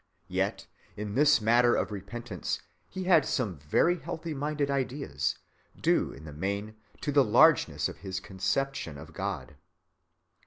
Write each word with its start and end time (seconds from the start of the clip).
Yet 0.29 0.65
in 0.97 1.13
this 1.13 1.39
matter 1.41 1.75
of 1.75 1.91
repentance 1.91 2.59
he 2.89 3.03
had 3.03 3.23
some 3.23 3.59
very 3.59 3.97
healthy‐minded 3.97 4.67
ideas, 4.71 5.37
due 5.79 6.11
in 6.11 6.25
the 6.25 6.33
main 6.33 6.75
to 7.01 7.11
the 7.11 7.23
largeness 7.23 7.87
of 7.87 7.97
his 7.97 8.19
conception 8.19 8.97
of 8.97 9.13
God. 9.13 9.57